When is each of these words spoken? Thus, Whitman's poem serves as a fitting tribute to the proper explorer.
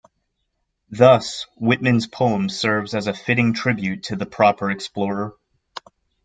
Thus, 0.89 1.45
Whitman's 1.57 2.07
poem 2.07 2.49
serves 2.49 2.95
as 2.95 3.05
a 3.05 3.13
fitting 3.13 3.53
tribute 3.53 4.01
to 4.05 4.15
the 4.15 4.25
proper 4.25 4.71
explorer. 4.71 5.37